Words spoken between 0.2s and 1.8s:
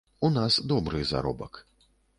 У нас добры заробак.